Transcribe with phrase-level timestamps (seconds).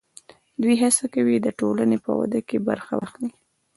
[0.61, 3.31] دوی هڅه کوي د ټولنې په وده کې برخه واخلي.